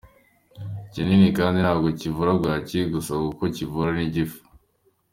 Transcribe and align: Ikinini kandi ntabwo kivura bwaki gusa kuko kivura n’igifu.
Ikinini 0.87 1.27
kandi 1.37 1.57
ntabwo 1.59 1.87
kivura 1.99 2.31
bwaki 2.39 2.79
gusa 2.93 3.11
kuko 3.25 3.43
kivura 3.55 3.89
n’igifu. 3.97 4.41